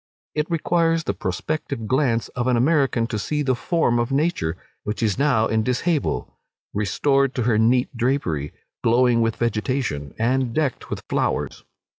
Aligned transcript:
It 0.33 0.49
requires 0.49 1.03
the 1.03 1.13
prospective 1.13 1.85
glance 1.85 2.27
of 2.29 2.47
an 2.47 2.57
American 2.57 3.05
to 3.05 3.19
see 3.19 3.43
the 3.43 3.53
form 3.53 3.99
of 3.99 4.11
nature, 4.11 4.57
which 4.81 5.03
is 5.03 5.19
now 5.19 5.45
in 5.45 5.61
dishabille, 5.63 6.27
restored 6.73 7.35
to 7.35 7.43
her 7.43 7.59
neat 7.59 7.95
drapery, 7.95 8.51
glowing 8.83 9.21
with 9.21 9.35
vegetation, 9.35 10.15
and 10.17 10.55
decked 10.55 10.89
with 10.89 11.03
flowers. 11.07 11.63